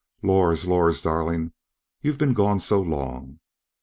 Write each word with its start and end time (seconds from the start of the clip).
"Lors, 0.23 0.65
Lors, 0.65 0.99
darling. 0.99 1.53
You've 2.01 2.17
been 2.17 2.33
gone 2.33 2.59
so 2.59 2.81
long." 2.81 3.37